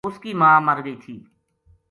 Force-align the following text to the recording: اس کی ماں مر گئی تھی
اس 0.07 0.15
کی 0.23 0.31
ماں 0.39 0.57
مر 0.67 0.77
گئی 0.85 0.95
تھی 1.03 1.15